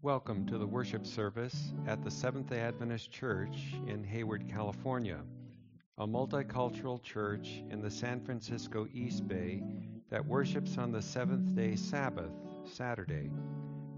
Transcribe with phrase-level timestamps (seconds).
[0.00, 5.18] Welcome to the worship service at the Seventh day Adventist Church in Hayward, California,
[5.98, 9.64] a multicultural church in the San Francisco East Bay
[10.08, 12.30] that worships on the seventh day Sabbath,
[12.64, 13.28] Saturday.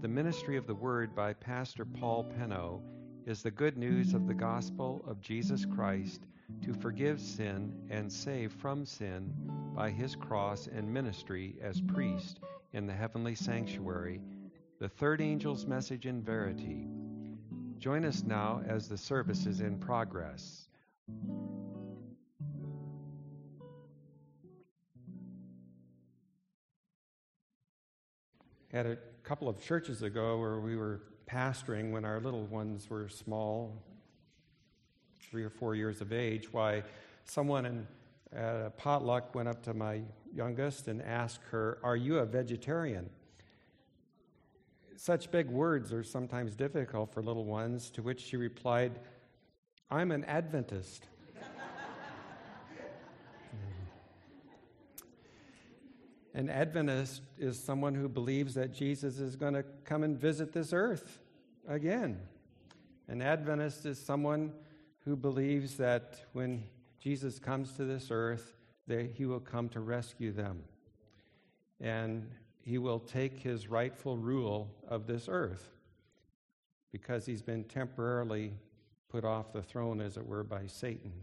[0.01, 2.81] The ministry of the Word by Pastor Paul Penno
[3.25, 6.21] is the good news of the gospel of Jesus Christ
[6.63, 9.33] to forgive sin and save from sin
[9.75, 12.39] by his cross and ministry as priest
[12.73, 14.21] in the heavenly sanctuary
[14.79, 16.87] the third angel's message in verity.
[17.79, 20.67] Join us now as the service is in progress.
[28.73, 33.09] At a couple of churches ago where we were pastoring when our little ones were
[33.09, 33.81] small,
[35.19, 36.83] three or four years of age, why
[37.25, 37.87] someone in
[38.35, 40.01] at a potluck went up to my
[40.33, 43.09] youngest and asked her, Are you a vegetarian?
[44.97, 48.99] Such big words are sometimes difficult for little ones, to which she replied,
[49.91, 51.07] I'm an Adventist.
[56.35, 60.73] An Adventist is someone who believes that Jesus is going to come and visit this
[60.73, 61.21] earth
[61.65, 62.19] again.
[63.07, 64.51] An Adventist is someone
[65.05, 66.65] who believes that when
[66.99, 70.65] Jesus comes to this earth, that he will come to rescue them.
[71.79, 72.29] And
[72.61, 75.69] he will take his rightful rule of this earth
[76.91, 78.51] because he's been temporarily
[79.07, 81.13] put off the throne, as it were, by Satan.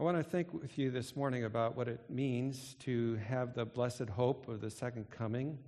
[0.00, 3.66] I want to think with you this morning about what it means to have the
[3.66, 5.58] blessed hope of the second coming.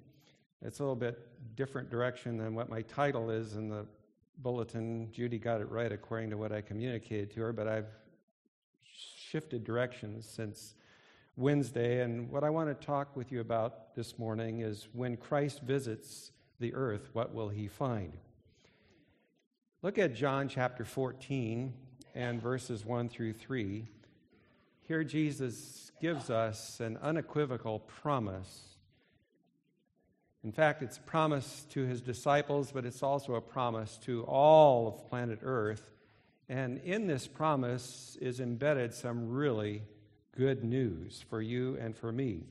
[0.63, 3.87] It's a little bit different direction than what my title is in the
[4.39, 5.13] bulletin.
[5.13, 7.87] Judy got it right according to what I communicated to her, but I've
[8.83, 10.75] shifted directions since
[11.37, 12.01] Wednesday.
[12.01, 16.33] And what I want to talk with you about this morning is when Christ visits
[16.61, 18.17] the earth, what will he find?
[19.83, 21.75] Look at John chapter 14
[22.15, 23.91] and verses 1 through 3.
[24.87, 28.77] Here, Jesus gives us an unequivocal promise.
[30.43, 34.87] In fact, it's a promise to his disciples, but it's also a promise to all
[34.87, 35.91] of planet Earth.
[36.51, 39.83] And in this promise is embedded some really
[40.37, 42.43] good news for you and for me.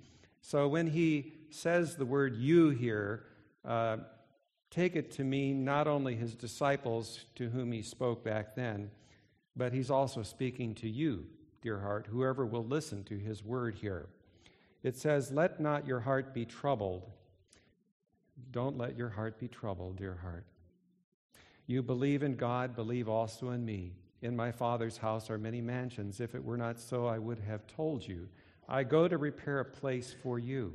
[0.41, 3.25] So when he says the word you here,
[3.63, 3.97] uh,
[4.72, 8.89] take it to mean not only his disciples to whom he spoke back then,
[9.55, 11.27] but he's also speaking to you,
[11.63, 14.07] dear heart, whoever will listen to his word here.
[14.84, 17.09] It says, Let not your heart be troubled.
[18.51, 20.46] Don't let your heart be troubled, dear heart.
[21.66, 23.94] You believe in God, believe also in me.
[24.22, 26.19] In my Father's house are many mansions.
[26.19, 28.28] If it were not so, I would have told you.
[28.68, 30.73] I go to prepare a place for you.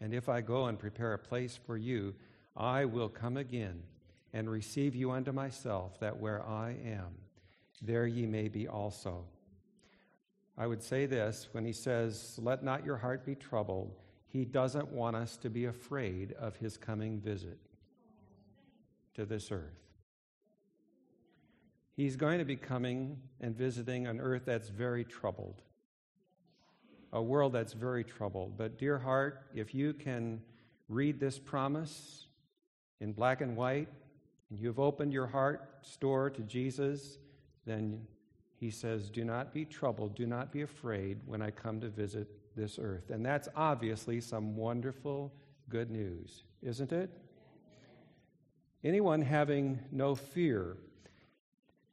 [0.00, 2.14] And if I go and prepare a place for you,
[2.56, 3.82] I will come again
[4.32, 7.14] and receive you unto myself, that where I am,
[7.80, 9.24] there ye may be also.
[10.60, 13.94] I would say this when he says, Let not your heart be troubled,
[14.26, 17.58] he doesn't want us to be afraid of his coming visit
[19.14, 19.78] to this earth.
[21.96, 25.62] He's going to be coming and visiting an earth that's very troubled,
[27.12, 28.56] a world that's very troubled.
[28.56, 30.40] But, dear heart, if you can
[30.88, 32.26] read this promise
[33.00, 33.88] in black and white,
[34.50, 37.18] and you've opened your heart store to Jesus,
[37.64, 38.06] then
[38.58, 42.28] he says, Do not be troubled, do not be afraid when I come to visit
[42.56, 43.10] this earth.
[43.10, 45.32] And that's obviously some wonderful
[45.68, 47.10] good news, isn't it?
[48.84, 50.76] Anyone having no fear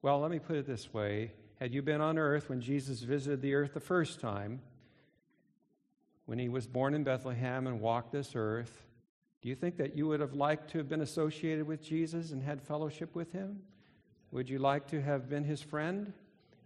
[0.05, 3.41] well, let me put it this way Had you been on earth when Jesus visited
[3.41, 4.61] the earth the first time,
[6.27, 8.85] when he was born in Bethlehem and walked this earth,
[9.41, 12.43] do you think that you would have liked to have been associated with Jesus and
[12.43, 13.63] had fellowship with him?
[14.29, 16.13] Would you like to have been his friend?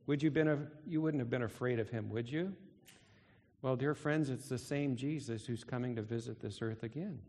[0.09, 2.55] Would you been you wouldn't have been afraid of him, would you?
[3.61, 7.19] Well, dear friends, it's the same Jesus who's coming to visit this earth again.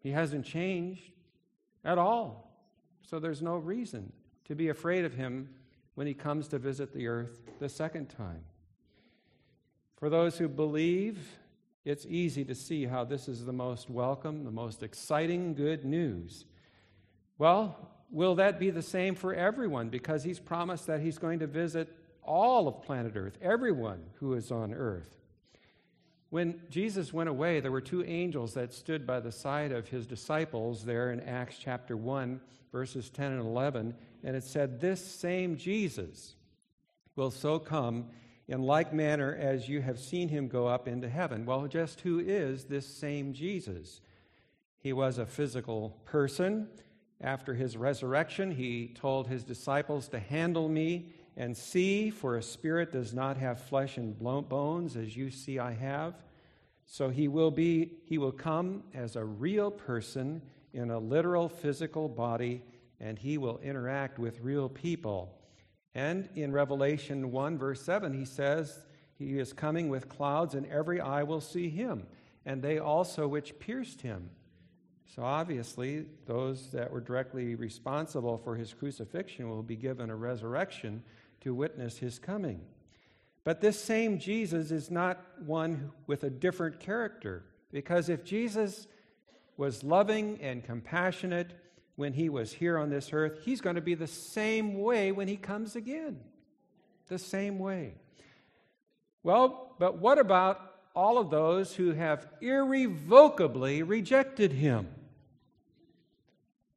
[0.00, 1.12] He hasn't changed
[1.84, 2.50] at all.
[3.02, 4.14] So there's no reason
[4.46, 5.50] to be afraid of him
[5.94, 8.40] when he comes to visit the earth the second time.
[9.98, 11.18] For those who believe,
[11.84, 16.46] it's easy to see how this is the most welcome, the most exciting good news.
[17.36, 19.90] Well, will that be the same for everyone?
[19.90, 24.50] Because he's promised that he's going to visit all of planet Earth, everyone who is
[24.50, 25.16] on Earth.
[26.30, 30.06] When Jesus went away, there were two angels that stood by the side of his
[30.06, 32.40] disciples there in Acts chapter 1,
[32.72, 36.34] verses 10 and 11 and it said, This same Jesus
[37.16, 38.06] will so come
[38.48, 41.44] in like manner as you have seen him go up into heaven.
[41.44, 44.00] Well, just who is this same Jesus?
[44.78, 46.68] He was a physical person.
[47.20, 52.92] After his resurrection, he told his disciples to handle me and see, for a spirit
[52.92, 56.14] does not have flesh and bones as you see I have.
[56.84, 60.42] So he will be he will come as a real person
[60.74, 62.62] in a literal physical body
[63.00, 65.38] and he will interact with real people.
[65.94, 68.84] And in Revelation 1 verse 7 he says
[69.18, 72.06] he is coming with clouds and every eye will see him
[72.44, 74.28] and they also which pierced him.
[75.14, 81.02] So obviously, those that were directly responsible for his crucifixion will be given a resurrection
[81.42, 82.60] to witness his coming.
[83.44, 88.86] But this same Jesus is not one with a different character, because if Jesus
[89.56, 91.52] was loving and compassionate
[91.96, 95.28] when he was here on this earth, he's going to be the same way when
[95.28, 96.18] he comes again.
[97.08, 97.94] The same way.
[99.22, 100.60] Well, but what about
[100.94, 104.88] all of those who have irrevocably rejected him?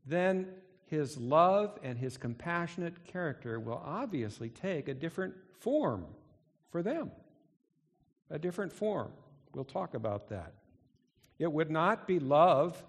[0.05, 0.47] then
[0.85, 6.05] his love and his compassionate character will obviously take a different form
[6.69, 7.11] for them.
[8.29, 9.11] A different form.
[9.53, 10.53] We'll talk about that.
[11.39, 12.83] It would not be love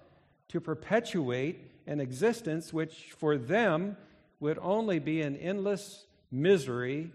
[0.48, 3.96] to perpetuate an existence which for them
[4.40, 7.10] would only be an endless misery,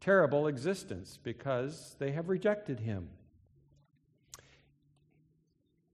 [0.00, 3.08] terrible existence because they have rejected him.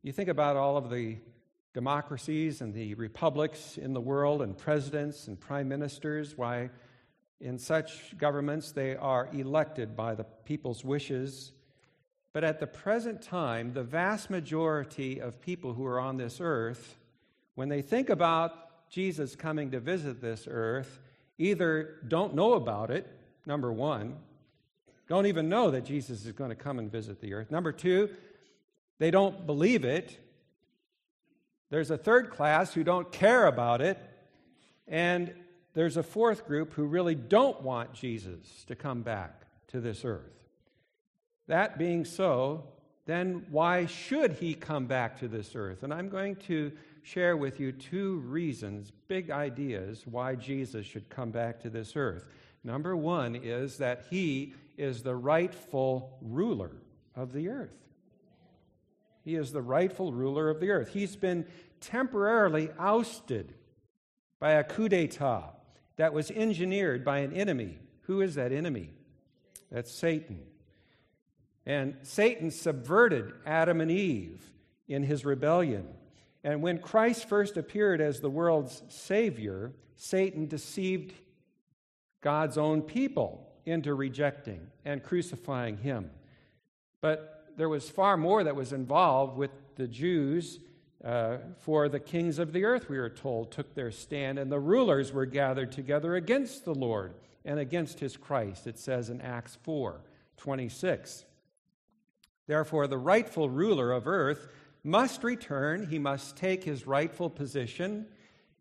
[0.02, 1.16] You think about all of the
[1.74, 6.70] democracies and the republics in the world and presidents and prime ministers, why
[7.40, 11.52] in such governments they are elected by the people's wishes.
[12.32, 16.96] But at the present time, the vast majority of people who are on this earth,
[17.54, 21.00] when they think about Jesus coming to visit this earth,
[21.38, 23.06] either don't know about it,
[23.46, 24.16] number one,
[25.08, 27.50] don't even know that Jesus is going to come and visit the earth.
[27.50, 28.08] Number two,
[28.98, 30.18] they don't believe it.
[31.74, 33.98] There's a third class who don't care about it.
[34.86, 35.34] And
[35.72, 39.42] there's a fourth group who really don't want Jesus to come back
[39.72, 40.44] to this earth.
[41.48, 42.62] That being so,
[43.06, 45.82] then why should he come back to this earth?
[45.82, 46.70] And I'm going to
[47.02, 52.24] share with you two reasons, big ideas, why Jesus should come back to this earth.
[52.62, 56.70] Number one is that he is the rightful ruler
[57.16, 57.74] of the earth.
[59.24, 60.92] He is the rightful ruler of the earth.
[60.92, 61.46] He's been
[61.80, 63.54] temporarily ousted
[64.38, 65.54] by a coup d'etat
[65.96, 67.78] that was engineered by an enemy.
[68.02, 68.90] Who is that enemy?
[69.70, 70.42] That's Satan.
[71.64, 74.44] And Satan subverted Adam and Eve
[74.86, 75.88] in his rebellion.
[76.42, 81.14] And when Christ first appeared as the world's Savior, Satan deceived
[82.20, 86.10] God's own people into rejecting and crucifying him.
[87.00, 90.58] But there was far more that was involved with the Jews
[91.04, 94.58] uh, for the kings of the earth, we are told, took their stand, and the
[94.58, 97.12] rulers were gathered together against the Lord
[97.44, 100.00] and against his Christ, it says in Acts 4
[100.38, 101.24] 26.
[102.46, 104.48] Therefore, the rightful ruler of earth
[104.82, 108.06] must return, he must take his rightful position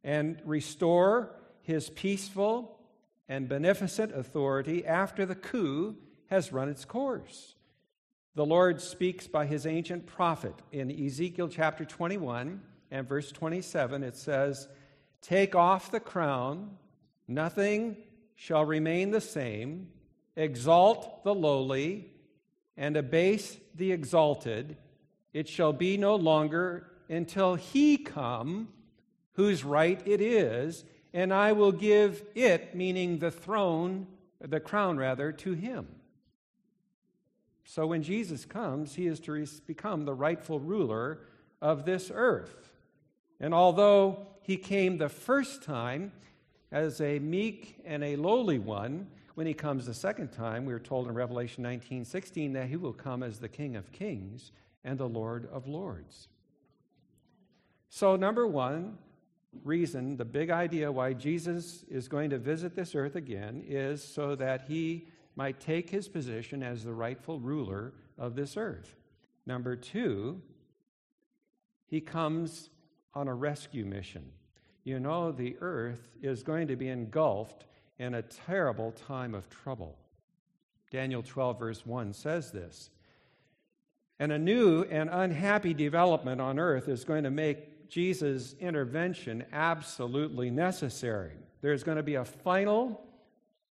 [0.04, 2.78] and restore his peaceful
[3.30, 5.96] and beneficent authority after the coup
[6.28, 7.56] has run its course.
[8.36, 10.56] The Lord speaks by his ancient prophet.
[10.72, 14.68] In Ezekiel chapter 21 and verse 27, it says,
[15.22, 16.72] Take off the crown,
[17.28, 17.96] nothing
[18.36, 19.90] shall remain the same,
[20.36, 22.12] exalt the lowly,
[22.76, 24.78] and abase the exalted.
[25.32, 28.70] It shall be no longer until he come,
[29.34, 34.08] whose right it is, and I will give it, meaning the throne,
[34.42, 35.88] the crown rather, to him.
[37.64, 41.20] So when Jesus comes, he is to become the rightful ruler
[41.62, 42.74] of this earth.
[43.40, 46.12] And although he came the first time
[46.72, 50.80] as a meek and a lowly one, when he comes the second time, we are
[50.80, 54.52] told in Revelation 19 16 that he will come as the King of kings
[54.84, 56.28] and the Lord of lords.
[57.90, 58.98] So, number one
[59.64, 64.36] reason, the big idea why Jesus is going to visit this earth again is so
[64.36, 68.96] that he might take his position as the rightful ruler of this earth.
[69.46, 70.42] Number two,
[71.86, 72.70] he comes
[73.14, 74.32] on a rescue mission.
[74.84, 77.66] You know, the earth is going to be engulfed
[78.00, 79.98] in a terrible time of trouble.
[80.92, 82.90] Daniel 12, verse 1 says this.
[84.20, 90.50] And a new and unhappy development on earth is going to make Jesus' intervention absolutely
[90.50, 91.34] necessary.
[91.62, 93.02] there's going to be a final,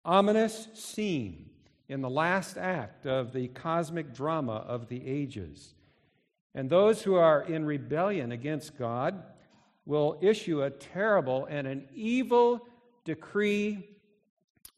[0.05, 1.52] ominous scene
[1.93, 5.75] in the last act of the cosmic drama of the ages.
[6.55, 9.23] And those who are in rebellion against God
[9.85, 12.67] will issue a terrible and an evil
[13.05, 13.89] decree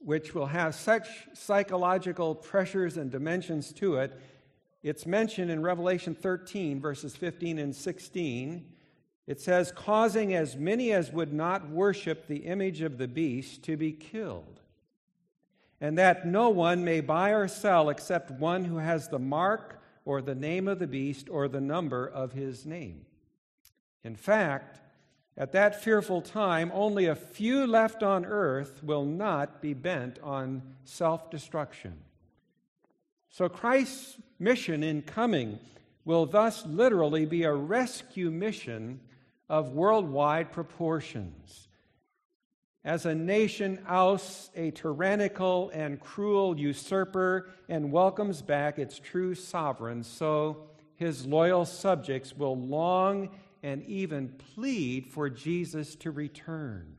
[0.01, 4.21] which will have such psychological pressures and dimensions to it.
[4.83, 8.73] It's mentioned in Revelation 13, verses 15 and 16.
[9.29, 13.77] It says, causing as many as would not worship the image of the beast to
[13.77, 14.61] be killed,
[15.85, 20.23] and that no one may buy or sell except one who has the mark or
[20.23, 23.05] the name of the beast or the number of his name.
[24.03, 24.81] In fact,
[25.37, 30.63] at that fearful time, only a few left on earth will not be bent on
[30.85, 31.99] self destruction.
[33.29, 35.59] So Christ's mission in coming
[36.07, 39.01] will thus literally be a rescue mission
[39.51, 41.69] of worldwide proportions.
[42.85, 50.03] As a nation ousts a tyrannical and cruel usurper and welcomes back its true sovereign,
[50.03, 50.65] so
[50.97, 53.31] his loyal subjects will long
[53.63, 56.97] and even plead for Jesus to return.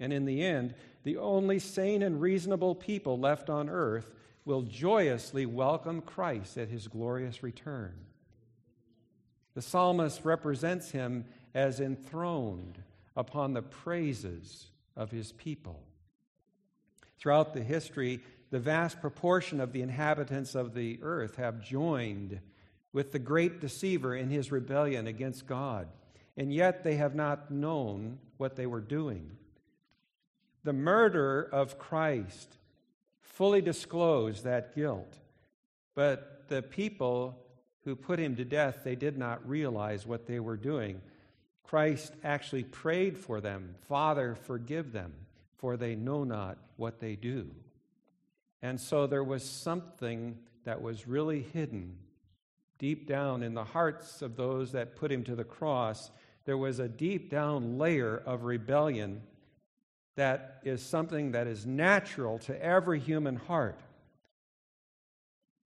[0.00, 4.12] And in the end, the only sane and reasonable people left on earth
[4.44, 7.94] will joyously welcome Christ at his glorious return.
[9.54, 12.82] The psalmist represents him as enthroned
[13.14, 14.66] upon the praises
[15.00, 15.82] of his people.
[17.18, 22.38] Throughout the history, the vast proportion of the inhabitants of the earth have joined
[22.92, 25.88] with the great deceiver in his rebellion against God,
[26.36, 29.30] and yet they have not known what they were doing.
[30.64, 32.58] The murder of Christ
[33.22, 35.16] fully disclosed that guilt,
[35.94, 37.38] but the people
[37.84, 41.00] who put him to death, they did not realize what they were doing.
[41.70, 45.12] Christ actually prayed for them, Father, forgive them,
[45.58, 47.48] for they know not what they do.
[48.60, 51.96] And so there was something that was really hidden
[52.80, 56.10] deep down in the hearts of those that put him to the cross,
[56.46, 59.20] there was a deep down layer of rebellion
[60.16, 63.78] that is something that is natural to every human heart.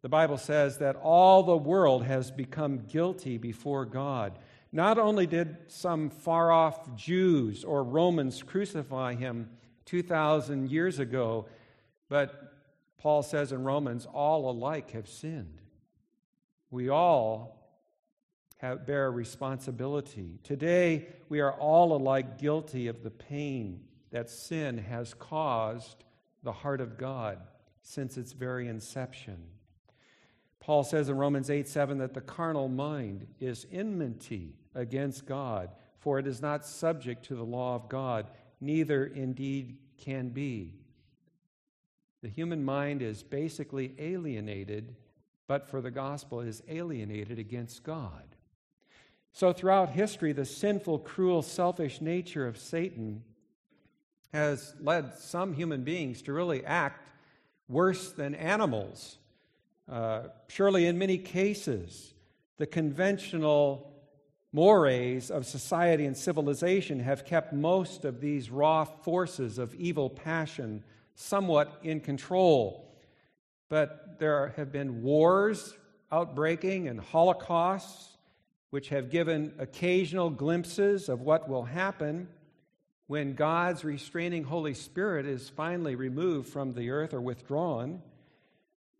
[0.02, 4.38] The Bible says that all the world has become guilty before God.
[4.74, 9.48] Not only did some far off Jews or Romans crucify him
[9.84, 11.46] 2,000 years ago,
[12.08, 12.52] but
[12.98, 15.60] Paul says in Romans, all alike have sinned.
[16.72, 17.70] We all
[18.56, 20.40] have, bear responsibility.
[20.42, 26.02] Today, we are all alike guilty of the pain that sin has caused
[26.42, 27.38] the heart of God
[27.82, 29.40] since its very inception.
[30.58, 36.18] Paul says in Romans 8 7 that the carnal mind is enmity against God, for
[36.18, 38.26] it is not subject to the law of God,
[38.60, 40.74] neither indeed can be.
[42.22, 44.96] The human mind is basically alienated
[45.46, 48.22] but for the gospel is alienated against God.
[49.32, 53.24] So, throughout history, the sinful, cruel, selfish nature of Satan
[54.32, 57.08] has led some human beings to really act
[57.68, 59.18] worse than animals.
[59.90, 62.14] Uh, surely, in many cases,
[62.58, 63.92] the conventional
[64.54, 70.80] mores of society and civilization have kept most of these raw forces of evil passion
[71.16, 72.88] somewhat in control.
[73.68, 75.74] But there have been wars
[76.12, 78.16] outbreaking and holocausts,
[78.70, 82.28] which have given occasional glimpses of what will happen
[83.08, 88.02] when God's restraining Holy Spirit is finally removed from the earth or withdrawn.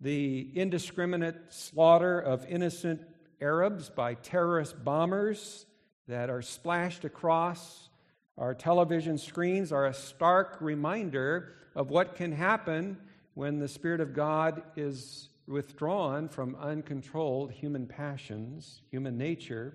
[0.01, 3.03] The indiscriminate slaughter of innocent
[3.45, 5.67] Arabs by terrorist bombers
[6.09, 7.91] that are splashed across
[8.39, 12.97] our television screens are a stark reminder of what can happen
[13.35, 19.75] when the Spirit of God is withdrawn from uncontrolled human passions, human nature,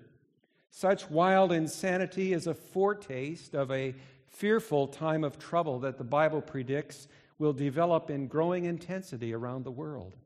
[0.70, 3.94] such wild insanity is a foretaste of a
[4.28, 7.06] fearful time of trouble that the Bible predicts
[7.38, 10.16] will develop in growing intensity around the world.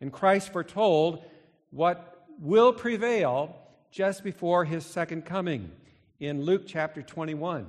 [0.00, 1.24] And Christ foretold
[1.70, 3.56] what will prevail
[3.90, 5.70] just before his second coming
[6.20, 7.66] in Luke chapter 21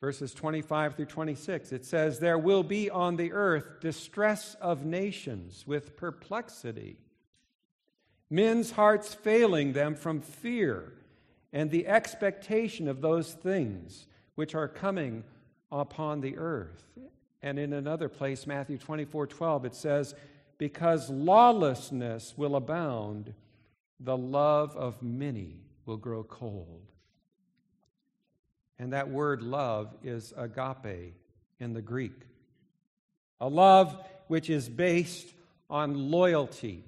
[0.00, 1.72] verses 25 through 26.
[1.72, 6.96] It says, There will be on the earth distress of nations with perplexity,
[8.30, 10.92] men's hearts failing them from fear
[11.52, 15.24] and the expectation of those things which are coming
[15.70, 16.84] upon the earth.
[17.42, 20.14] And in another place, Matthew 24 12, it says,
[20.58, 23.34] Because lawlessness will abound,
[24.00, 26.82] the love of many will grow cold.
[28.78, 31.14] And that word love is agape
[31.58, 32.18] in the Greek.
[33.40, 33.96] A love
[34.28, 35.28] which is based
[35.68, 36.84] on loyalty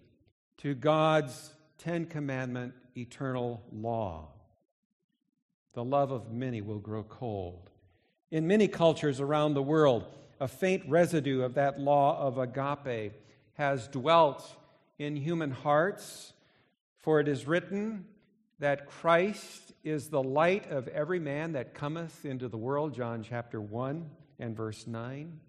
[0.58, 4.28] to God's Ten Commandment eternal law.
[5.74, 7.70] The love of many will grow cold.
[8.30, 10.06] In many cultures around the world,
[10.40, 13.12] a faint residue of that law of agape
[13.54, 14.44] has dwelt
[14.98, 16.32] in human hearts,
[17.02, 18.06] for it is written
[18.60, 23.60] that Christ is the light of every man that cometh into the world, John chapter
[23.60, 25.40] 1 and verse 9.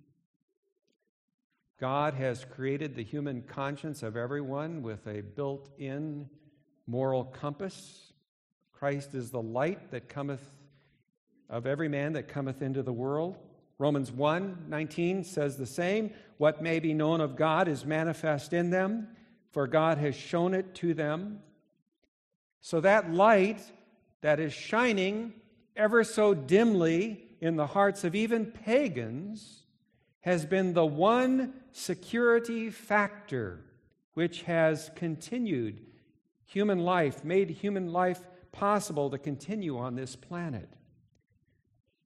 [1.80, 6.28] God has created the human conscience of everyone with a built in
[6.88, 8.14] moral compass.
[8.72, 10.44] Christ is the light that cometh
[11.50, 13.38] of every man that cometh into the world.
[13.78, 16.12] Romans 1 19 says the same.
[16.38, 19.10] What may be known of God is manifest in them,
[19.54, 21.40] for God has shown it to them.
[22.60, 23.62] So that light
[24.22, 25.34] that is shining
[25.76, 29.64] ever so dimly in the hearts of even pagans
[30.22, 33.64] has been the one security factor
[34.14, 35.82] which has continued
[36.46, 40.70] human life, made human life possible to continue on this planet.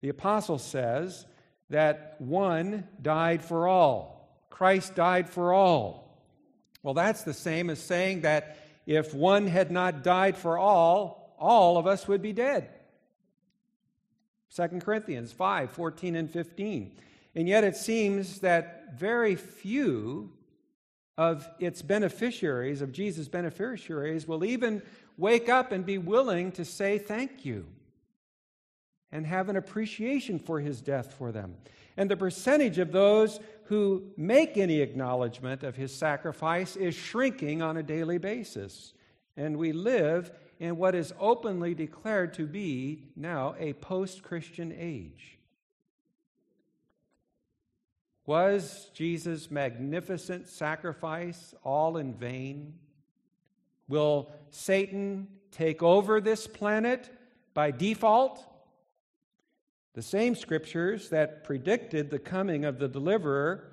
[0.01, 1.25] The apostle says
[1.69, 4.45] that one died for all.
[4.49, 6.06] Christ died for all.
[6.87, 11.77] Well, that's the same as saying that if one had not died for all, all
[11.77, 12.69] of us would be dead.
[14.55, 16.95] 2 Corinthians 5 14 and 15.
[17.35, 20.31] And yet it seems that very few
[21.17, 24.81] of its beneficiaries, of Jesus' beneficiaries, will even
[25.17, 27.65] wake up and be willing to say thank you
[29.11, 31.57] and have an appreciation for his death for them.
[31.97, 37.75] And the percentage of those who make any acknowledgement of his sacrifice is shrinking on
[37.75, 38.93] a daily basis.
[39.35, 45.37] And we live in what is openly declared to be now a post Christian age.
[48.25, 52.73] Was Jesus' magnificent sacrifice all in vain?
[53.87, 57.09] Will Satan take over this planet
[57.53, 58.45] by default?
[59.97, 63.63] The same scriptures that predicted the coming of the deliverer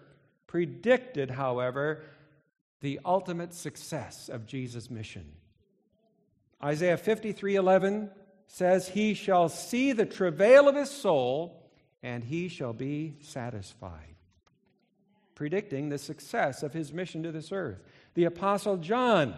[0.46, 2.00] predicted, however,
[2.80, 5.30] the ultimate success of Jesus' mission.
[6.62, 8.10] Isaiah 53 11
[8.46, 11.62] says, He shall see the travail of his soul,
[12.02, 14.16] and he shall be satisfied
[15.34, 17.82] predicting the success of his mission to this earth.
[18.14, 19.34] The Apostle John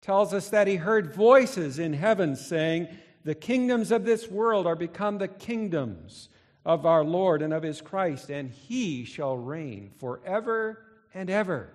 [0.00, 2.88] tells us that he heard voices in heaven saying,
[3.26, 6.28] The kingdoms of this world are become the kingdoms
[6.64, 11.68] of our Lord and of his Christ, and he shall reign forever and ever.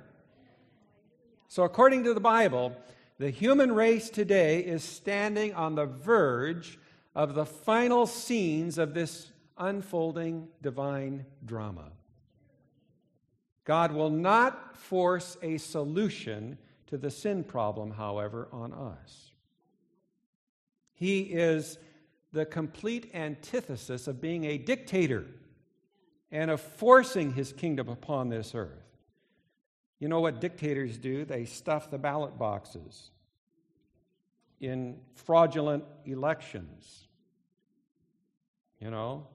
[1.49, 2.73] So, according to the Bible,
[3.17, 6.79] the human race today is standing on the verge
[7.15, 11.91] of the final scenes of this unfolding divine drama.
[13.65, 19.30] God will not force a solution to the sin problem, however, on us.
[21.01, 21.79] He is
[22.31, 25.25] the complete antithesis of being a dictator
[26.31, 28.85] and of forcing his kingdom upon this earth.
[29.97, 31.25] You know what dictators do?
[31.25, 33.09] They stuff the ballot boxes
[34.59, 37.07] in fraudulent elections.
[38.79, 39.25] You know?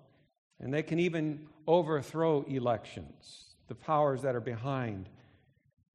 [0.60, 5.08] And they can even overthrow elections the powers that are behind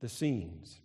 [0.02, 0.82] the scenes.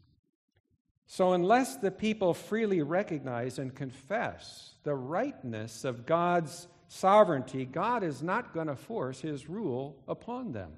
[1.07, 8.23] So, unless the people freely recognize and confess the rightness of God's sovereignty, God is
[8.23, 10.73] not going to force his rule upon them.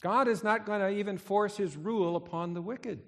[0.00, 3.02] God is not going to even force his rule upon the wicked.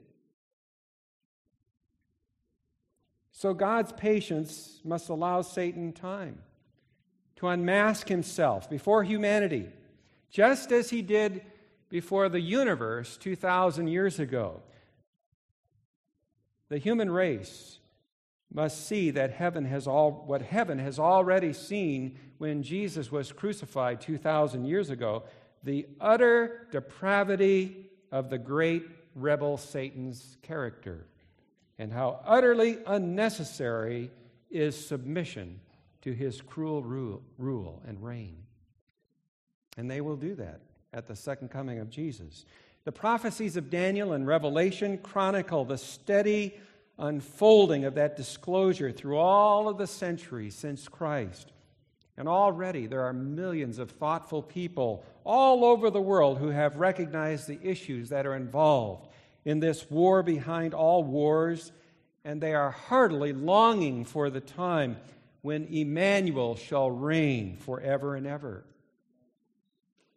[3.33, 6.39] So, God's patience must allow Satan time
[7.37, 9.69] to unmask himself before humanity
[10.31, 11.43] just as he did
[11.97, 14.61] before the universe 2,000 years ago.
[16.69, 17.79] The human race
[18.53, 24.03] must see that heaven has all what heaven has already seen when Jesus was crucified
[24.03, 25.23] 2000 years ago
[25.63, 31.07] the utter depravity of the great rebel Satan's character
[31.79, 34.11] and how utterly unnecessary
[34.51, 35.61] is submission
[36.03, 38.37] to his cruel rule, rule and reign.
[39.79, 40.61] And they will do that
[40.93, 42.45] at the second coming of Jesus.
[42.85, 46.55] The prophecies of Daniel and Revelation chronicle the steady
[46.99, 51.53] unfolding of that disclosure through all of the centuries since Christ.
[52.17, 57.47] And already there are millions of thoughtful people all over the world who have recognized
[57.47, 59.09] the issues that are involved
[59.45, 61.73] in this war behind all wars,
[62.25, 64.97] and they are heartily longing for the time
[65.43, 68.65] when Emmanuel shall reign forever and ever.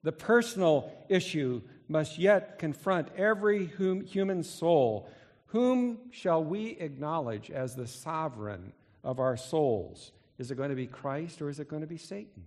[0.03, 5.09] The personal issue must yet confront every human soul.
[5.47, 8.71] Whom shall we acknowledge as the sovereign
[9.03, 10.11] of our souls?
[10.37, 12.45] Is it going to be Christ or is it going to be Satan?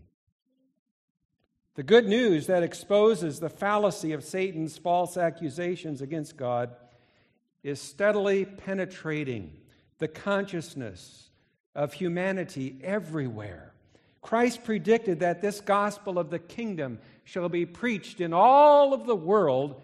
[1.75, 6.77] The good news that exposes the fallacy of Satan's false accusations against God
[7.63, 9.53] is steadily penetrating
[9.99, 11.31] the consciousness
[11.75, 13.72] of humanity everywhere.
[14.23, 19.17] Christ predicted that this gospel of the kingdom shall be preached in all of the
[19.17, 19.83] world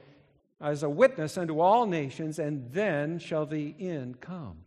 [0.61, 4.59] as a witness unto all nations, and then shall the end come.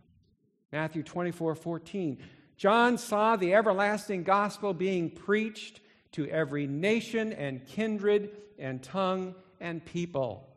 [0.72, 2.18] Matthew 24 14.
[2.56, 5.82] John saw the everlasting gospel being preached
[6.12, 8.30] to every nation and kindred
[8.60, 10.48] and tongue and people.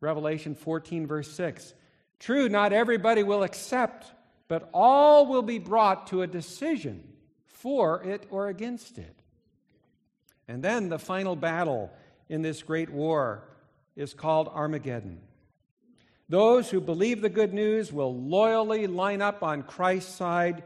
[0.00, 1.74] Revelation 14, verse 6.
[2.18, 4.14] True, not everybody will accept
[4.48, 7.02] but all will be brought to a decision
[7.64, 9.16] for it or against it.
[10.46, 11.90] And then the final battle
[12.28, 13.42] in this great war
[13.96, 15.22] is called Armageddon.
[16.28, 20.62] Those who believe the good news will loyally line up on Christ's side.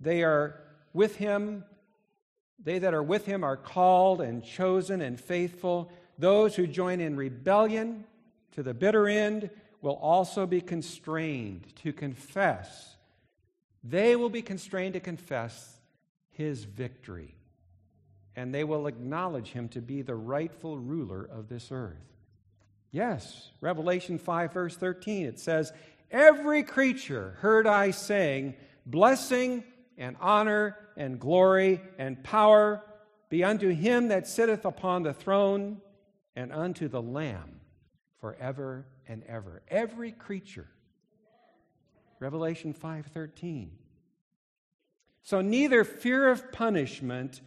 [0.00, 0.60] They are
[0.92, 1.62] with him.
[2.60, 5.92] They that are with him are called and chosen and faithful.
[6.18, 8.02] Those who join in rebellion
[8.56, 9.48] to the bitter end
[9.80, 12.96] will also be constrained to confess
[13.84, 15.71] they will be constrained to confess
[16.32, 17.34] his victory,
[18.36, 21.96] and they will acknowledge him to be the rightful ruler of this earth.
[22.90, 25.72] Yes, Revelation 5, verse 13, it says,
[26.10, 29.64] Every creature heard I saying, Blessing
[29.96, 32.82] and honor and glory and power
[33.30, 35.80] be unto him that sitteth upon the throne
[36.36, 37.60] and unto the Lamb
[38.20, 39.62] forever and ever.
[39.68, 40.68] Every creature
[42.22, 43.70] Revelation 5:13.
[45.22, 47.40] So neither fear of punishment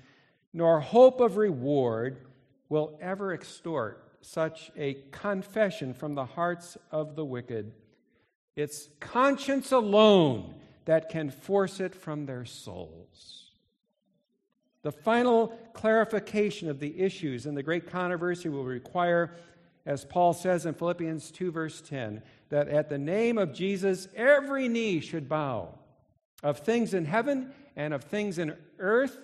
[0.54, 2.26] nor hope of reward
[2.70, 7.74] will ever extort such a confession from the hearts of the wicked.
[8.56, 13.52] It's conscience alone that can force it from their souls.
[14.82, 19.36] The final clarification of the issues in the great controversy will require,
[19.86, 24.68] as Paul says in Philippians 2, verse 10, that at the name of Jesus, every
[24.68, 25.70] knee should bow
[26.44, 29.18] of things in heaven and of things in earth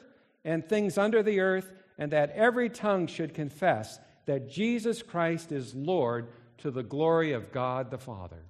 [0.43, 5.75] and things under the earth, and that every tongue should confess that Jesus Christ is
[5.75, 8.43] Lord to the glory of God the Father.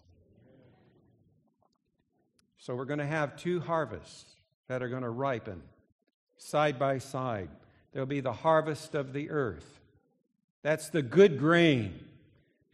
[2.57, 4.35] So we're going to have two harvests
[4.67, 5.61] that are going to ripen
[6.37, 7.49] side by side.
[7.91, 9.79] There'll be the harvest of the earth.
[10.63, 11.99] That's the good grain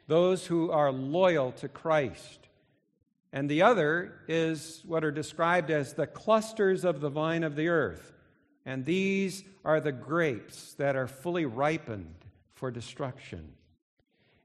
[0.08, 2.47] those who are loyal to Christ.
[3.34, 7.68] And the other is what are described as the clusters of the vine of the
[7.68, 8.14] earth.
[8.66, 12.16] And these are the grapes that are fully ripened
[12.54, 13.54] for destruction.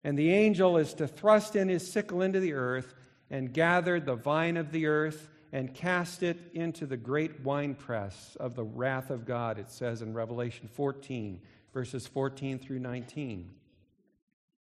[0.05, 2.95] And the angel is to thrust in his sickle into the earth
[3.31, 8.55] and gather the vine of the earth and cast it into the great winepress of
[8.55, 11.41] the wrath of God, it says in Revelation 14,
[11.73, 13.51] verses 14 through 19.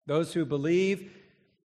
[0.07, 1.13] Those who believe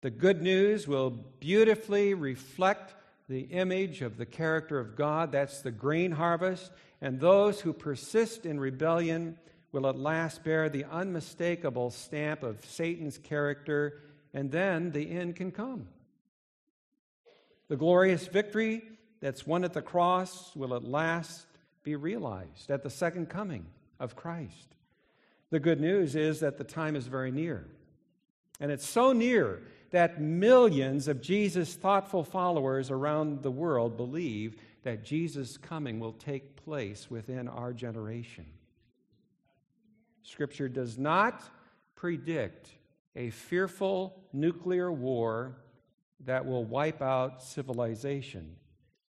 [0.02, 2.96] the good news will beautifully reflect
[3.30, 5.32] the image of the character of God.
[5.32, 6.72] That's the grain harvest.
[7.02, 9.38] And those who persist in rebellion
[9.72, 14.02] will at last bear the unmistakable stamp of Satan's character,
[14.34, 15.88] and then the end can come.
[17.70, 18.82] The glorious victory
[19.22, 21.46] that's won at the cross will at last
[21.84, 23.66] be realized at the second coming
[24.00, 24.76] of Christ.
[25.52, 27.66] The good news is that the time is very near.
[28.60, 29.62] And it's so near
[29.92, 36.56] that millions of Jesus' thoughtful followers around the world believe that Jesus' coming will take
[36.56, 38.46] place within our generation.
[40.24, 41.44] Scripture does not
[41.96, 42.70] predict
[43.16, 45.58] a fearful nuclear war
[46.26, 48.56] that will wipe out civilization,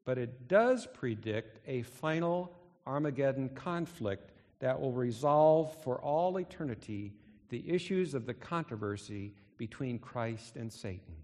[0.05, 2.55] but it does predict a final
[2.87, 7.13] Armageddon conflict that will resolve for all eternity
[7.49, 11.17] the issues of the controversy between Christ and Satan.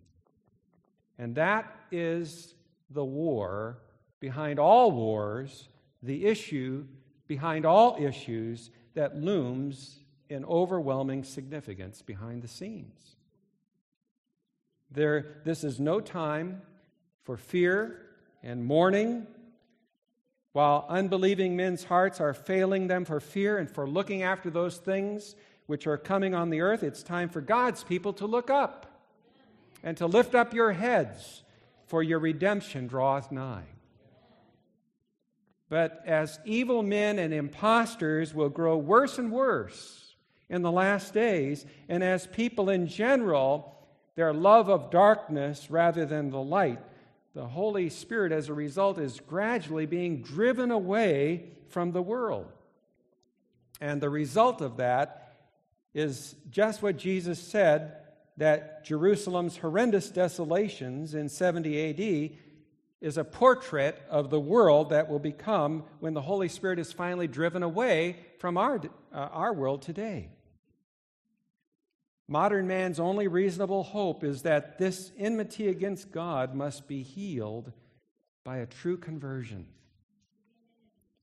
[1.17, 2.53] And that is
[2.91, 3.79] the war
[4.19, 5.69] behind all wars,
[6.03, 6.85] the issue
[7.25, 13.15] behind all issues that looms in overwhelming significance behind the scenes.
[14.91, 16.61] There, this is no time
[17.23, 18.01] for fear
[18.43, 19.25] and mourning.
[20.51, 25.35] While unbelieving men's hearts are failing them for fear and for looking after those things
[25.67, 28.85] which are coming on the earth, it's time for God's people to look up
[29.83, 31.43] and to lift up your heads,
[31.87, 33.65] for your redemption draweth nigh.
[35.69, 40.15] But as evil men and impostors will grow worse and worse
[40.49, 43.75] in the last days, and as people in general,
[44.15, 46.79] their love of darkness rather than the light,
[47.33, 52.51] the Holy Spirit, as a result, is gradually being driven away from the world.
[53.81, 55.24] And the result of that
[55.95, 57.93] is just what Jesus said
[58.37, 62.37] that Jerusalem's horrendous desolations in 70 AD
[62.99, 67.27] is a portrait of the world that will become when the Holy Spirit is finally
[67.27, 68.81] driven away from our,
[69.13, 70.29] uh, our world today.
[72.27, 77.71] Modern man's only reasonable hope is that this enmity against God must be healed
[78.43, 79.67] by a true conversion.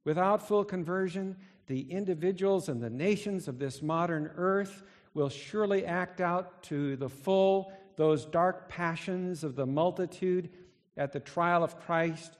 [0.04, 4.82] Without full conversion, the individuals and the nations of this modern earth
[5.14, 10.48] will surely act out to the full those dark passions of the multitude
[10.96, 12.36] at the trial of Christ.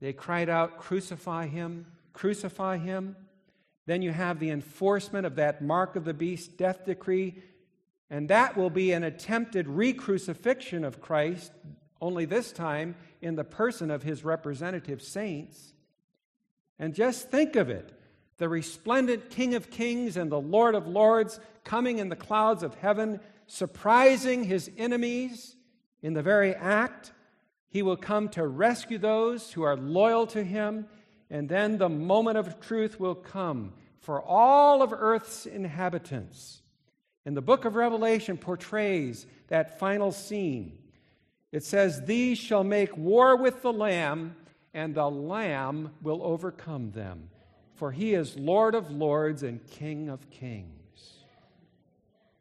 [0.00, 3.16] They cried out, Crucify him, crucify him.
[3.86, 7.42] Then you have the enforcement of that mark of the beast death decree,
[8.10, 11.52] and that will be an attempted re crucifixion of Christ,
[12.00, 15.74] only this time in the person of his representative saints.
[16.78, 17.92] And just think of it
[18.38, 22.74] the resplendent King of Kings and the Lord of Lords coming in the clouds of
[22.74, 25.56] heaven, surprising his enemies
[26.02, 27.12] in the very act.
[27.68, 30.86] He will come to rescue those who are loyal to him,
[31.30, 36.62] and then the moment of truth will come for all of earth's inhabitants.
[37.24, 40.78] And the book of Revelation portrays that final scene.
[41.50, 44.36] It says, These shall make war with the Lamb,
[44.74, 47.30] and the Lamb will overcome them
[47.76, 50.72] for he is Lord of lords and King of kings.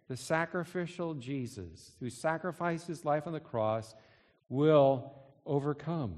[0.08, 3.94] The sacrificial Jesus, who sacrificed his life on the cross,
[4.50, 5.12] will
[5.46, 6.16] overcome.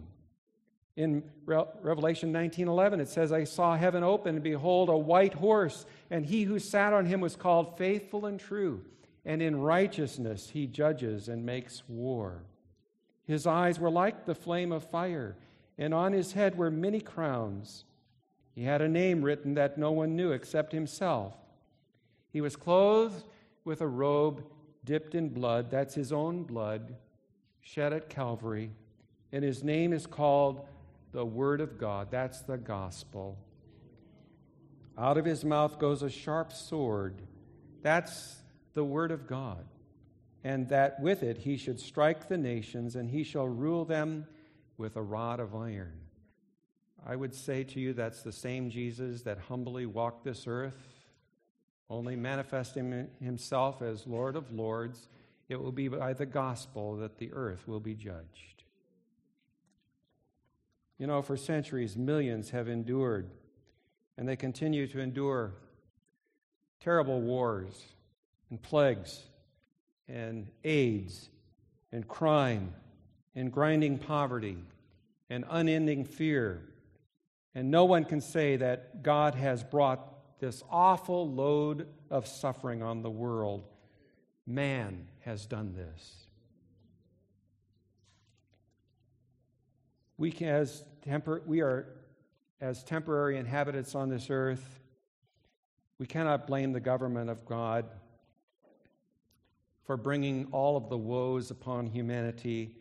[0.95, 5.85] In Re- Revelation 19:11 it says I saw heaven open and behold a white horse
[6.09, 8.83] and he who sat on him was called faithful and true
[9.23, 12.43] and in righteousness he judges and makes war.
[13.25, 15.35] His eyes were like the flame of fire
[15.77, 17.85] and on his head were many crowns
[18.57, 21.35] he had a name written that no one knew except himself.
[22.33, 23.23] He was clothed
[23.63, 24.43] with a robe
[24.83, 26.95] dipped in blood, that's his own blood,
[27.61, 28.71] shed at Calvary,
[29.31, 30.65] and his name is called
[31.11, 32.07] the Word of God.
[32.09, 33.37] That's the gospel.
[34.97, 37.21] Out of his mouth goes a sharp sword.
[37.83, 38.37] That's
[38.73, 39.65] the Word of God.
[40.43, 44.25] And that with it he should strike the nations, and he shall rule them
[44.79, 46.06] with a rod of iron.
[47.09, 50.75] I would say to you that's the same Jesus that humbly walked this earth,
[51.89, 55.07] only manifesting himself as Lord of Lords.
[55.47, 58.63] It will be by the gospel that the earth will be judged.
[60.97, 63.29] You know, for centuries, millions have endured,
[64.17, 65.53] and they continue to endure
[66.81, 67.85] terrible wars
[68.49, 69.21] and plagues
[70.09, 71.29] and AIDS
[71.93, 72.73] and crime
[73.33, 74.57] and grinding poverty
[75.29, 76.63] and unending fear
[77.57, 83.01] and no one can say that God has brought this awful load of suffering on
[83.01, 83.65] the world.
[84.45, 86.27] Man has done this.
[90.19, 91.87] We, can, as tempor- we are
[92.61, 94.79] as temporary inhabitants on this earth.
[95.97, 97.85] We cannot blame the government of God
[99.83, 102.75] for bringing all of the woes upon humanity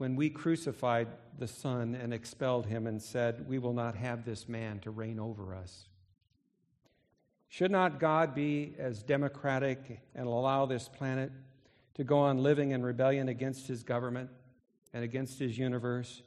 [0.00, 1.08] when we crucified
[1.38, 5.20] the Son and expelled him and said, We will not have this man to reign
[5.20, 5.88] over us.
[7.50, 11.30] Should not God be as democratic and allow this planet
[11.96, 14.30] to go on living in rebellion against his government
[14.94, 16.22] and against his universe?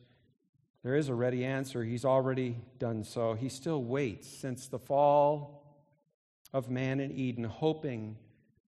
[0.84, 1.84] There is a ready answer.
[1.84, 3.34] He's already done so.
[3.34, 5.80] He still waits since the fall
[6.54, 8.18] of man in Eden, hoping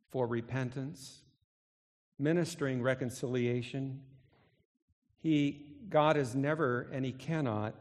[0.08, 1.20] for repentance,
[2.18, 4.00] ministering reconciliation,
[5.24, 7.74] he, God has never and He cannot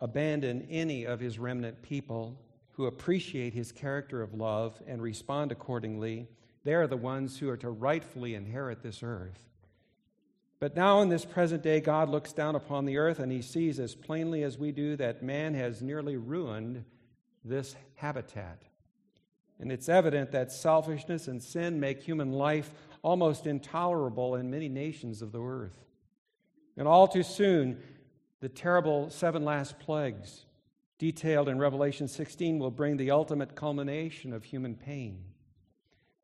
[0.00, 2.36] abandon any of His remnant people
[2.72, 6.26] who appreciate His character of love and respond accordingly.
[6.64, 9.38] They are the ones who are to rightfully inherit this earth.
[10.58, 13.78] But now, in this present day, God looks down upon the earth and He sees
[13.78, 16.84] as plainly as we do that man has nearly ruined
[17.44, 18.60] this habitat.
[19.60, 25.22] And it's evident that selfishness and sin make human life almost intolerable in many nations
[25.22, 25.84] of the earth.
[26.78, 27.82] And all too soon,
[28.40, 30.46] the terrible seven last plagues,
[30.96, 35.24] detailed in Revelation 16, will bring the ultimate culmination of human pain.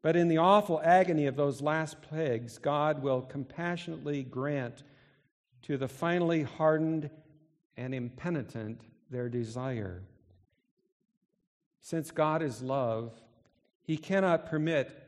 [0.01, 4.85] But in the awful agony of those last plagues, God will compassionately grant
[5.63, 7.11] to the finally hardened
[7.77, 10.03] and impenitent their desire.
[11.81, 13.13] Since God is love,
[13.83, 15.04] he cannot permit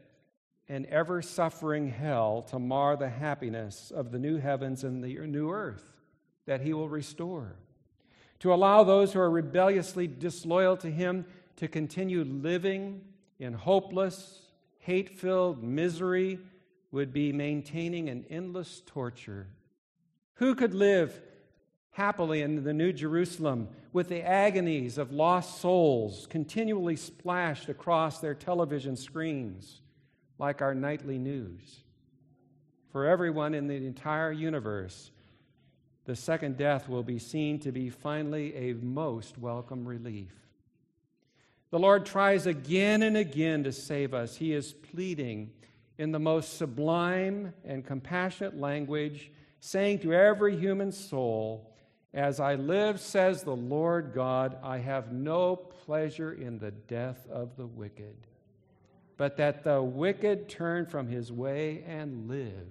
[0.68, 5.50] an ever suffering hell to mar the happiness of the new heavens and the new
[5.50, 5.84] earth
[6.46, 7.56] that he will restore.
[8.40, 11.24] To allow those who are rebelliously disloyal to him
[11.56, 13.00] to continue living
[13.38, 14.42] in hopeless,
[14.78, 16.38] hate filled misery
[16.90, 19.48] would be maintaining an endless torture.
[20.34, 21.20] Who could live
[21.90, 28.34] happily in the New Jerusalem with the agonies of lost souls continually splashed across their
[28.34, 29.80] television screens?
[30.38, 31.82] Like our nightly news.
[32.90, 35.10] For everyone in the entire universe,
[36.04, 40.32] the second death will be seen to be finally a most welcome relief.
[41.70, 44.36] The Lord tries again and again to save us.
[44.36, 45.50] He is pleading
[45.98, 51.74] in the most sublime and compassionate language, saying to every human soul,
[52.14, 57.56] As I live, says the Lord God, I have no pleasure in the death of
[57.56, 58.16] the wicked
[59.16, 62.68] but that the wicked turn from his way and live.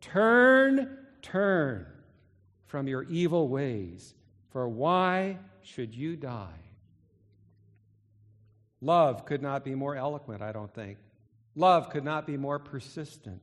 [0.00, 1.86] Turn, turn
[2.66, 4.14] from your evil ways,
[4.50, 6.60] for why should you die?
[8.80, 10.98] Love could not be more eloquent, I don't think.
[11.54, 13.42] Love could not be more persistent.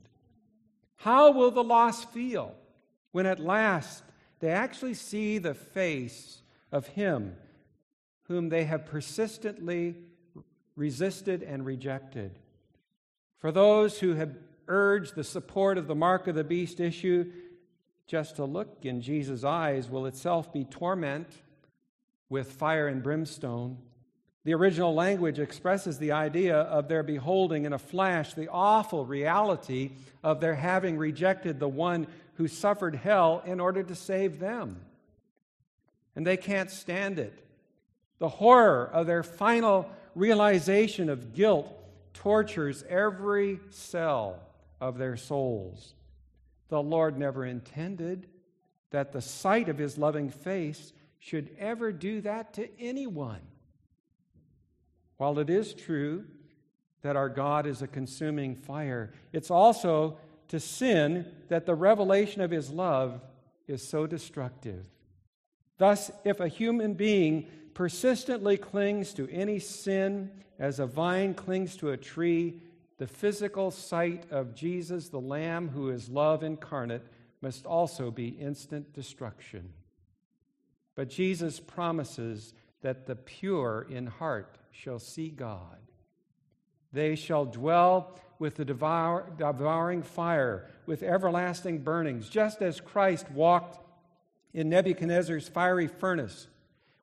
[0.97, 2.55] How will the lost feel
[3.11, 4.03] when at last
[4.39, 7.35] they actually see the face of Him
[8.23, 9.95] whom they have persistently
[10.79, 12.39] resisted and rejected.
[13.39, 14.33] For those who have
[14.67, 17.29] urged the support of the mark of the beast issue,
[18.07, 21.27] just to look in Jesus' eyes will itself be torment
[22.29, 23.77] with fire and brimstone.
[24.45, 29.91] The original language expresses the idea of their beholding in a flash the awful reality
[30.23, 34.79] of their having rejected the one who suffered hell in order to save them.
[36.15, 37.37] And they can't stand it.
[38.19, 39.89] The horror of their final
[40.19, 41.73] realization of guilt
[42.13, 44.39] tortures every cell
[44.81, 45.93] of their souls.
[46.67, 48.27] The Lord never intended
[48.91, 53.41] that the sight of his loving face should ever do that to anyone.
[55.17, 56.25] While it is true
[57.01, 60.17] that our God is a consuming fire, it's also
[60.49, 63.21] to sin that the revelation of his love
[63.67, 64.85] is so destructive.
[65.77, 71.91] Thus, if a human being persistently clings to any sin as a vine clings to
[71.91, 72.61] a tree,
[72.97, 77.05] the physical sight of Jesus, the Lamb who is love incarnate,
[77.41, 79.71] must also be instant destruction.
[80.95, 85.77] But Jesus promises that the pure in heart shall see God.
[86.91, 93.79] They shall dwell with the devour, devouring fire, with everlasting burnings, just as Christ walked
[94.53, 96.47] in Nebuchadnezzar's fiery furnace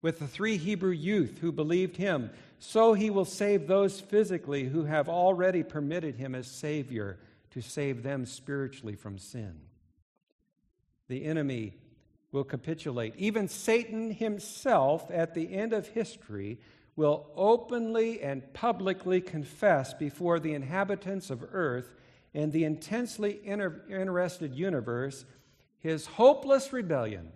[0.06, 4.84] with the three Hebrew youth who believed him, so he will save those physically who
[4.84, 7.18] have already permitted him as Savior
[7.50, 9.62] to save them spiritually from sin.
[11.08, 11.74] The enemy
[12.30, 13.16] will capitulate.
[13.16, 16.60] Even Satan himself, at the end of history,
[16.94, 21.92] will openly and publicly confess before the inhabitants of earth
[22.32, 25.24] and the intensely inter- interested universe
[25.80, 27.32] his hopeless rebellion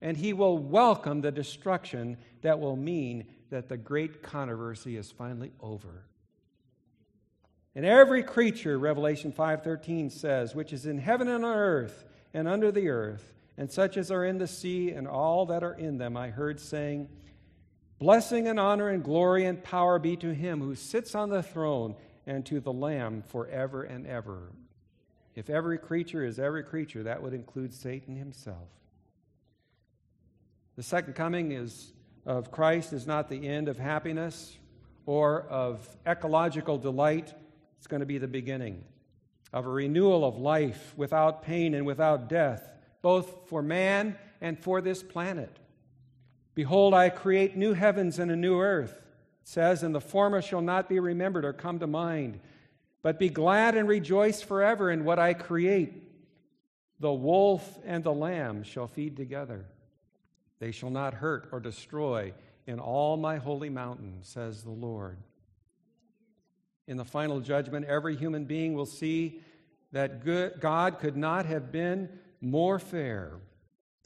[0.00, 5.52] and he will welcome the destruction that will mean that the great controversy is finally
[5.60, 6.04] over.
[7.74, 12.70] And every creature, Revelation 5:13 says, which is in heaven and on earth and under
[12.70, 16.16] the earth, and such as are in the sea and all that are in them,
[16.16, 17.08] I heard saying,
[17.98, 21.96] Blessing and honor and glory and power be to him who sits on the throne
[22.26, 24.52] and to the Lamb forever and ever.
[25.34, 28.68] If every creature is every creature, that would include Satan himself.
[30.78, 31.92] The second coming is,
[32.24, 34.56] of Christ is not the end of happiness
[35.06, 37.34] or of ecological delight.
[37.78, 38.84] It's going to be the beginning
[39.52, 44.80] of a renewal of life without pain and without death, both for man and for
[44.80, 45.58] this planet.
[46.54, 49.02] Behold, I create new heavens and a new earth.
[49.42, 52.38] It says, And the former shall not be remembered or come to mind,
[53.02, 56.04] but be glad and rejoice forever in what I create.
[57.00, 59.66] The wolf and the lamb shall feed together.
[60.58, 62.32] They shall not hurt or destroy
[62.66, 65.18] in all my holy mountain, says the Lord.
[66.86, 69.40] In the final judgment, every human being will see
[69.92, 72.08] that good, God could not have been
[72.40, 73.32] more fair,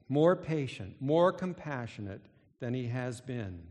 [0.09, 2.23] more patient, more compassionate
[2.61, 3.63] than he has been.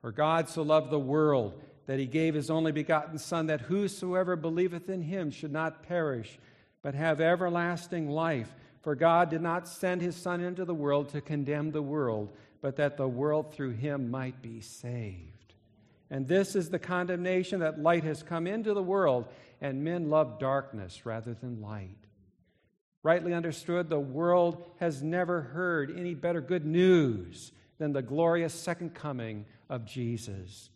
[0.00, 4.36] For God so loved the world that he gave his only begotten Son, that whosoever
[4.36, 6.38] believeth in him should not perish,
[6.82, 8.54] but have everlasting life.
[8.82, 12.76] For God did not send his Son into the world to condemn the world, but
[12.76, 15.54] that the world through him might be saved.
[16.10, 19.26] And this is the condemnation that light has come into the world,
[19.60, 21.96] and men love darkness rather than light.
[23.02, 28.94] Rightly understood, the world has never heard any better good news than the glorious second
[28.94, 30.68] coming of Jesus.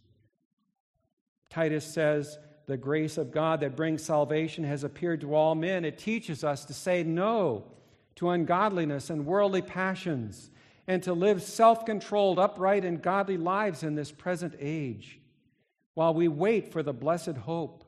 [1.50, 5.84] Titus says, The grace of God that brings salvation has appeared to all men.
[5.84, 7.64] It teaches us to say no
[8.16, 10.50] to ungodliness and worldly passions
[10.86, 15.18] and to live self controlled, upright, and godly lives in this present age
[15.94, 17.84] while we wait for the blessed hope,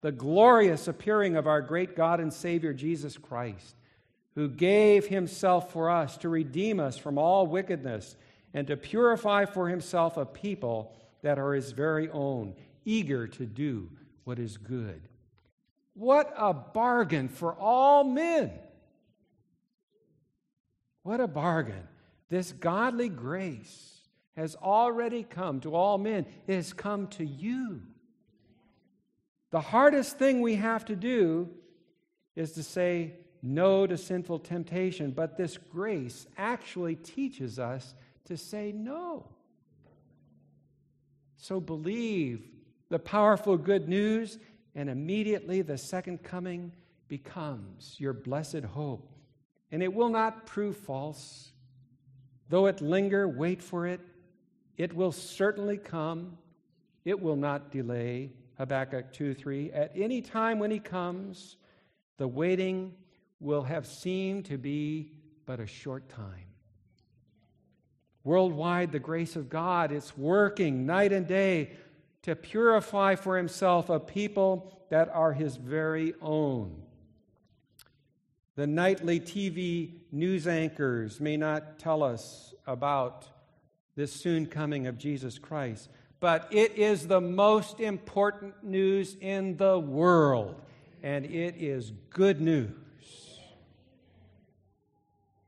[0.00, 3.76] the glorious appearing of our great God and Savior Jesus Christ,
[4.34, 8.16] who gave himself for us to redeem us from all wickedness
[8.54, 10.92] and to purify for himself a people
[11.22, 12.54] that are his very own,
[12.84, 13.88] eager to do
[14.24, 15.02] what is good.
[15.94, 18.50] What a bargain for all men!
[21.02, 21.88] What a bargain.
[22.28, 24.00] This godly grace
[24.36, 27.82] has already come to all men, it has come to you.
[29.50, 31.50] The hardest thing we have to do
[32.34, 37.94] is to say no to sinful temptation, but this grace actually teaches us
[38.24, 39.26] to say no.
[41.36, 42.48] So believe
[42.88, 44.38] the powerful good news,
[44.74, 46.72] and immediately the second coming
[47.08, 49.10] becomes your blessed hope.
[49.72, 51.50] And it will not prove false.
[52.48, 54.00] Though it linger, wait for it.
[54.76, 56.36] It will certainly come.
[57.04, 58.30] It will not delay.
[58.58, 59.72] Habakkuk 2 3.
[59.72, 61.56] At any time when he comes,
[62.18, 62.92] the waiting
[63.40, 65.12] will have seemed to be
[65.46, 66.46] but a short time.
[68.24, 71.72] Worldwide, the grace of God is working night and day
[72.22, 76.81] to purify for himself a people that are his very own.
[78.54, 83.26] The nightly TV news anchors may not tell us about
[83.96, 85.88] this soon coming of Jesus Christ,
[86.20, 90.60] but it is the most important news in the world,
[91.02, 92.70] and it is good news.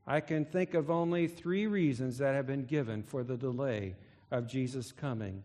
[0.07, 3.97] I can think of only three reasons that have been given for the delay
[4.31, 5.43] of Jesus coming.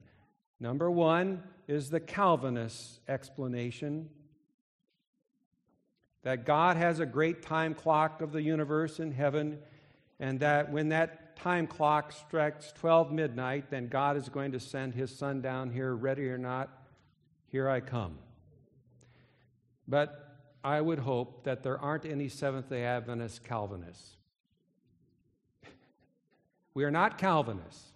[0.62, 4.10] Number one is the Calvinist explanation
[6.24, 9.60] that God has a great time clock of the universe in heaven,
[10.20, 14.94] and that when that time clock strikes 12 midnight, then God is going to send
[14.94, 16.70] his son down here, ready or not,
[17.48, 18.18] here I come.
[19.88, 24.18] But I would hope that there aren't any Seventh day Adventist Calvinists.
[26.74, 27.94] we are not Calvinists.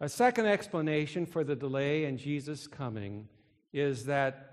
[0.00, 3.28] A second explanation for the delay in Jesus' coming
[3.72, 4.49] is that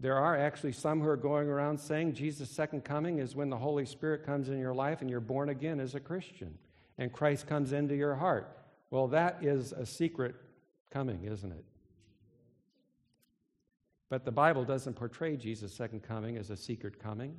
[0.00, 3.56] there are actually some who are going around saying Jesus' second coming is when the
[3.56, 6.56] Holy Spirit comes in your life and you're born again as a Christian
[6.98, 8.56] and Christ comes into your heart.
[8.90, 10.36] Well, that is a secret
[10.90, 11.64] coming, isn't it?
[14.08, 17.36] But the Bible doesn't portray Jesus' second coming as a secret coming.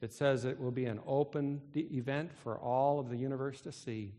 [0.00, 4.12] It says it will be an open event for all of the universe to see.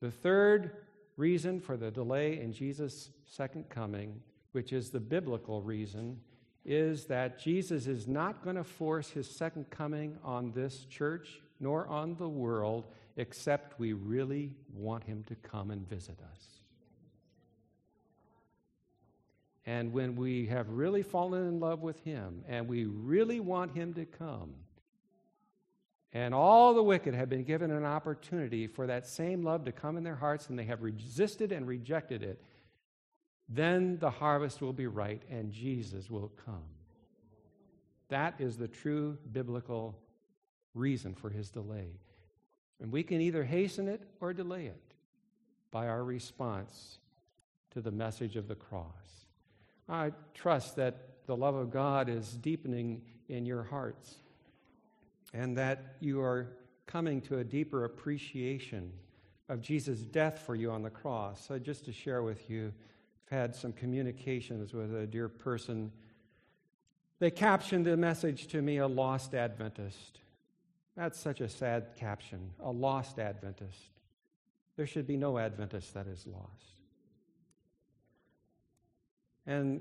[0.00, 0.72] The third
[1.16, 4.20] reason for the delay in Jesus' second coming,
[4.52, 6.20] which is the biblical reason,
[6.68, 11.88] is that Jesus is not going to force his second coming on this church nor
[11.88, 12.84] on the world
[13.16, 16.40] except we really want him to come and visit us.
[19.64, 23.94] And when we have really fallen in love with him and we really want him
[23.94, 24.52] to come,
[26.12, 29.96] and all the wicked have been given an opportunity for that same love to come
[29.96, 32.42] in their hearts and they have resisted and rejected it,
[33.48, 36.64] then the harvest will be right and Jesus will come.
[38.08, 39.98] That is the true biblical
[40.74, 41.98] reason for his delay.
[42.80, 44.94] And we can either hasten it or delay it
[45.70, 46.98] by our response
[47.70, 49.26] to the message of the cross.
[49.88, 54.16] I trust that the love of God is deepening in your hearts
[55.34, 56.48] and that you are
[56.86, 58.92] coming to a deeper appreciation
[59.48, 61.46] of Jesus' death for you on the cross.
[61.46, 62.72] So, just to share with you,
[63.30, 65.92] had some communications with a dear person.
[67.18, 70.20] They captioned the message to me, a lost Adventist.
[70.96, 73.90] That's such a sad caption, a lost Adventist.
[74.76, 76.48] There should be no Adventist that is lost.
[79.46, 79.80] And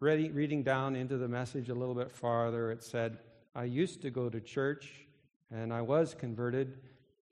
[0.00, 3.18] reading down into the message a little bit farther, it said,
[3.54, 5.06] I used to go to church
[5.50, 6.78] and I was converted,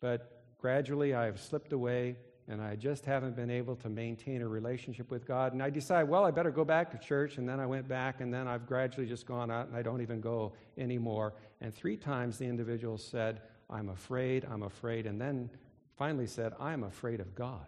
[0.00, 2.16] but gradually I've slipped away
[2.48, 5.54] and I just haven't been able to maintain a relationship with God.
[5.54, 7.38] And I decide, well, I better go back to church.
[7.38, 10.02] And then I went back, and then I've gradually just gone out and I don't
[10.02, 11.32] even go anymore.
[11.62, 13.40] And three times the individual said,
[13.70, 15.06] I'm afraid, I'm afraid.
[15.06, 15.48] And then
[15.96, 17.66] finally said, I'm afraid of God.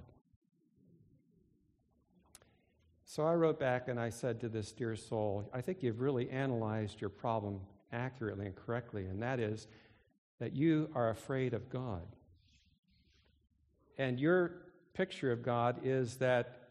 [3.04, 6.28] So I wrote back and I said to this dear soul, I think you've really
[6.28, 7.60] analyzed your problem
[7.92, 9.68] accurately and correctly, and that is
[10.38, 12.02] that you are afraid of God.
[13.96, 14.65] And your
[14.96, 16.68] picture of God is that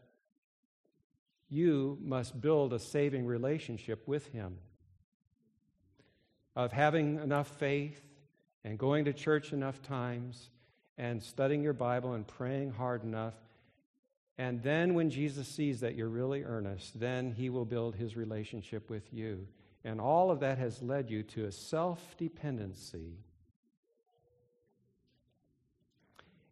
[1.48, 4.58] you must build a saving relationship with Him,
[6.56, 8.02] of having enough faith
[8.64, 10.50] and going to church enough times
[10.98, 13.34] and studying your Bible and praying hard enough.
[14.38, 18.90] And then, when Jesus sees that you're really earnest, then He will build His relationship
[18.90, 19.46] with you.
[19.84, 23.18] And all of that has led you to a self dependency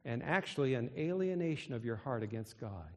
[0.04, 2.90] and actually an alienation of your heart against God.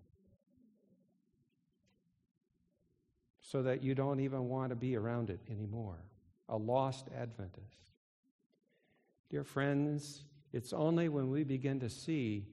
[3.41, 6.03] So that you don't even want to be around it anymore.
[6.49, 7.63] A lost Adventist.
[9.29, 12.45] Dear friends, it's only when we begin to see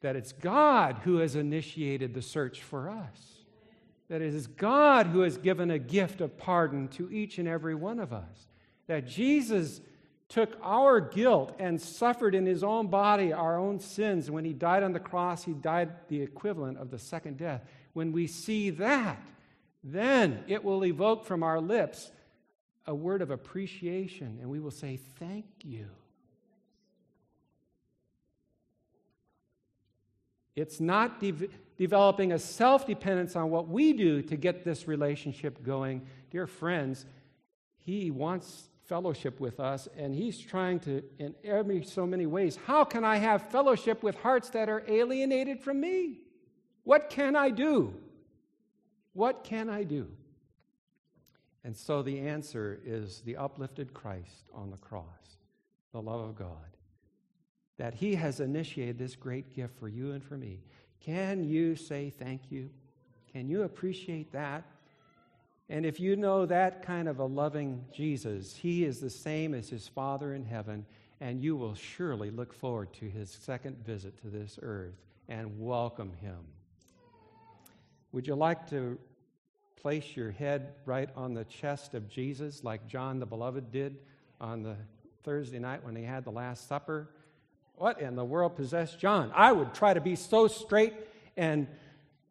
[0.00, 3.44] that it's God who has initiated the search for us.
[4.08, 7.74] That it is God who has given a gift of pardon to each and every
[7.74, 8.48] one of us.
[8.86, 9.80] That Jesus
[10.30, 14.30] took our guilt and suffered in his own body our own sins.
[14.30, 17.62] When he died on the cross, he died the equivalent of the second death.
[17.92, 19.20] When we see that,
[19.82, 22.12] then it will evoke from our lips
[22.86, 25.88] a word of appreciation, and we will say, Thank you.
[30.54, 35.64] It's not de- developing a self dependence on what we do to get this relationship
[35.64, 36.06] going.
[36.30, 37.04] Dear friends,
[37.78, 42.82] He wants fellowship with us, and He's trying to, in every so many ways, how
[42.82, 46.18] can I have fellowship with hearts that are alienated from me?
[46.82, 47.94] What can I do?
[49.12, 50.08] What can I do?
[51.62, 55.36] And so the answer is the uplifted Christ on the cross,
[55.92, 56.76] the love of God,
[57.78, 60.64] that He has initiated this great gift for you and for me.
[60.98, 62.70] Can you say thank you?
[63.32, 64.64] Can you appreciate that?
[65.70, 69.68] And if you know that kind of a loving Jesus, he is the same as
[69.68, 70.84] his Father in heaven,
[71.20, 74.96] and you will surely look forward to his second visit to this earth
[75.28, 76.38] and welcome him.
[78.10, 78.98] Would you like to
[79.76, 83.96] place your head right on the chest of Jesus, like John the Beloved did
[84.40, 84.74] on the
[85.22, 87.10] Thursday night when he had the Last Supper?
[87.76, 89.30] What in the world possessed John?
[89.36, 90.94] I would try to be so straight
[91.36, 91.68] and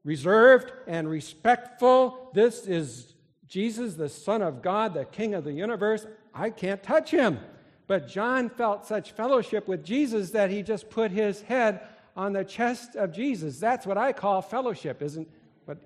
[0.03, 2.31] reserved and respectful.
[2.33, 3.13] This is
[3.49, 7.39] Jesus, the Son of God, the King of the universe, I can't touch him.
[7.87, 11.81] But John felt such fellowship with Jesus that he just put his head
[12.15, 13.59] on the chest of Jesus.
[13.59, 15.27] That's what I call fellowship, isn't
[15.65, 15.77] but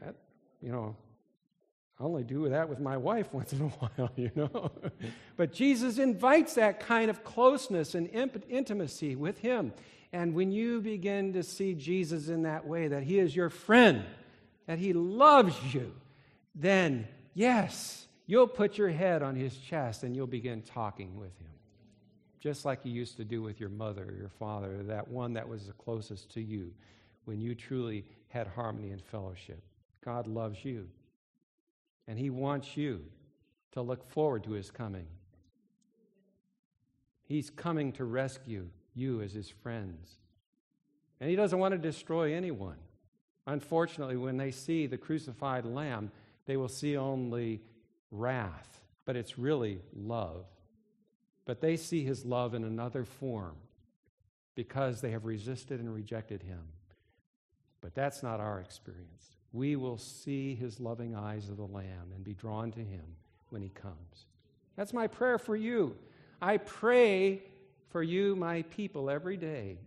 [0.00, 0.14] that,
[0.60, 0.96] you know,
[2.00, 4.72] I only do that with my wife once in a while, you know.
[5.36, 8.08] but Jesus invites that kind of closeness and
[8.48, 9.72] intimacy with him.
[10.12, 14.04] And when you begin to see Jesus in that way, that he is your friend,
[14.66, 15.92] that he loves you,
[16.54, 21.48] then yes, you'll put your head on his chest and you'll begin talking with him.
[22.40, 25.48] Just like you used to do with your mother or your father, that one that
[25.48, 26.72] was the closest to you
[27.24, 29.62] when you truly had harmony and fellowship.
[30.04, 30.86] God loves you,
[32.06, 33.02] and he wants you
[33.72, 35.06] to look forward to his coming.
[37.22, 40.10] He's coming to rescue you as his friends.
[41.20, 42.76] And he doesn't want to destroy anyone.
[43.46, 46.10] Unfortunately, when they see the crucified lamb,
[46.46, 47.60] they will see only
[48.10, 50.46] wrath, but it's really love.
[51.46, 53.56] But they see his love in another form
[54.54, 56.62] because they have resisted and rejected him.
[57.80, 59.36] But that's not our experience.
[59.52, 63.04] We will see his loving eyes of the Lamb and be drawn to him
[63.50, 64.26] when he comes.
[64.76, 65.96] That's my prayer for you.
[66.40, 67.42] I pray
[67.90, 69.78] for you, my people, every day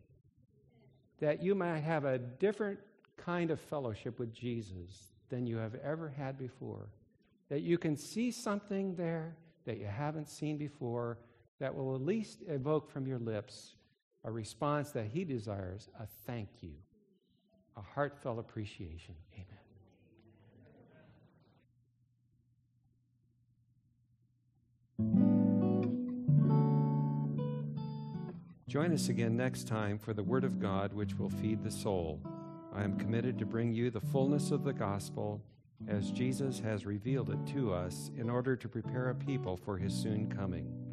[1.20, 2.80] that you might have a different
[3.18, 6.90] kind of fellowship with Jesus than you have ever had before.
[7.50, 11.18] That you can see something there that you haven't seen before
[11.60, 13.76] that will at least evoke from your lips
[14.24, 16.74] a response that He desires a thank you,
[17.76, 19.16] a heartfelt appreciation.
[19.34, 19.46] Amen.
[28.68, 32.20] Join us again next time for the Word of God, which will feed the soul.
[32.78, 35.42] I am committed to bring you the fullness of the gospel
[35.88, 39.92] as Jesus has revealed it to us in order to prepare a people for his
[39.96, 40.87] soon coming.